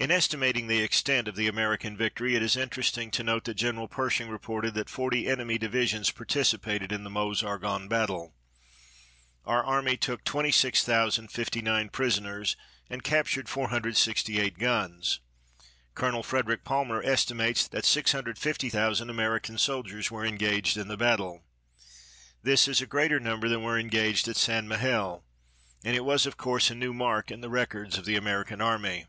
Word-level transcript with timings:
In 0.00 0.10
estimating 0.10 0.66
the 0.66 0.80
extent 0.80 1.28
of 1.28 1.36
the 1.36 1.46
American 1.46 1.94
victory 1.94 2.34
it 2.34 2.42
is 2.42 2.56
interesting 2.56 3.10
to 3.10 3.22
note 3.22 3.44
that 3.44 3.52
General 3.56 3.86
Pershing 3.86 4.30
reported 4.30 4.72
that 4.72 4.88
forty 4.88 5.26
enemy 5.28 5.58
divisions 5.58 6.10
participated 6.10 6.90
in 6.90 7.04
the 7.04 7.10
Meuse 7.10 7.42
Argonne 7.42 7.86
battle. 7.86 8.32
Our 9.44 9.62
army 9.62 9.98
took 9.98 10.24
26,059 10.24 11.90
prisoners 11.90 12.56
and 12.88 13.04
captured 13.04 13.50
468 13.50 14.56
guns. 14.58 15.20
Colonel 15.94 16.22
Frederick 16.22 16.64
Palmer 16.64 17.02
estimates 17.02 17.68
that 17.68 17.84
650,000 17.84 19.10
American 19.10 19.58
soldiers 19.58 20.10
were 20.10 20.24
engaged 20.24 20.78
in 20.78 20.88
the 20.88 20.96
battle. 20.96 21.44
This 22.42 22.66
is 22.66 22.80
a 22.80 22.86
greater 22.86 23.20
number 23.20 23.50
than 23.50 23.62
were 23.62 23.78
engaged 23.78 24.28
at 24.28 24.36
St. 24.38 24.66
Mihiel, 24.66 25.24
and 25.84 25.94
it 25.94 26.06
was, 26.06 26.24
of 26.24 26.38
course, 26.38 26.70
a 26.70 26.74
new 26.74 26.94
mark 26.94 27.30
in 27.30 27.42
the 27.42 27.50
records 27.50 27.98
of 27.98 28.06
the 28.06 28.16
American 28.16 28.62
Army. 28.62 29.04